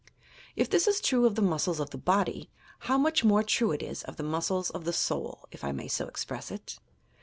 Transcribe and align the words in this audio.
If 0.55 0.67
this 0.67 0.87
is 0.87 0.99
true 0.99 1.27
of 1.27 1.35
the 1.35 1.43
muscles 1.43 1.79
of 1.79 1.91
the 1.91 1.97
body, 1.99 2.49
how 2.89 2.97
much 2.97 3.23
more 3.23 3.43
true 3.43 3.71
is 3.73 4.01
it 4.01 4.09
of 4.09 4.17
the 4.17 4.23
"muscles 4.23 4.71
of 4.71 4.83
the 4.83 4.93
soul," 4.93 5.47
if 5.51 5.63
I 5.63 5.71
may 5.71 5.87
ao 5.99 6.05
express 6.07 6.49
it.' 6.49 6.79